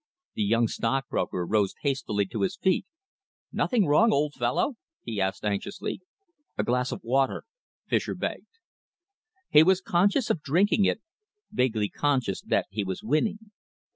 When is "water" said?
7.03-7.43